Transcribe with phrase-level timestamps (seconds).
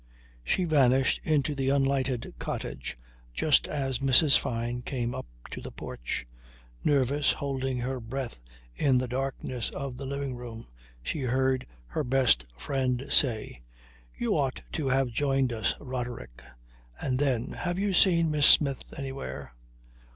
[0.43, 2.97] She vanished into the unlighted cottage
[3.35, 4.35] just as Mrs.
[4.35, 6.25] Fyne came up to the porch.
[6.83, 8.41] Nervous, holding her breath
[8.75, 10.67] in the darkness of the living room,
[11.03, 13.61] she heard her best friend say:
[14.15, 16.43] "You ought to have joined us, Roderick."
[16.99, 19.53] And then: "Have you seen Miss Smith anywhere?"